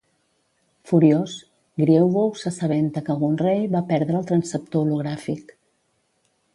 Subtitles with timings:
[0.91, 1.35] Furiós,
[1.83, 5.59] Grievous s'assabenta que Gunray va perdre el transceptor hologràfic.